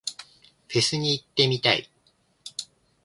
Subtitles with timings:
[0.67, 1.87] フェスに行ってみたい。